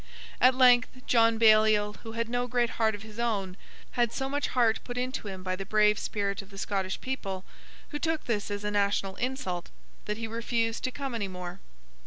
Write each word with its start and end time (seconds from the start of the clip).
At 0.41 0.55
length, 0.55 1.05
John 1.05 1.37
Baliol, 1.37 1.93
who 2.01 2.13
had 2.13 2.27
no 2.27 2.47
great 2.47 2.71
heart 2.81 2.95
of 2.95 3.03
his 3.03 3.19
own, 3.19 3.55
had 3.91 4.11
so 4.11 4.27
much 4.27 4.47
heart 4.47 4.79
put 4.83 4.97
into 4.97 5.27
him 5.27 5.43
by 5.43 5.55
the 5.55 5.63
brave 5.63 5.99
spirit 5.99 6.41
of 6.41 6.49
the 6.49 6.57
Scottish 6.57 6.99
people, 7.01 7.45
who 7.89 7.99
took 7.99 8.23
this 8.25 8.49
as 8.49 8.63
a 8.63 8.71
national 8.71 9.15
insult, 9.17 9.69
that 10.05 10.17
he 10.17 10.25
refused 10.25 10.83
to 10.85 10.91
come 10.91 11.13
any 11.13 11.27
more. 11.27 11.59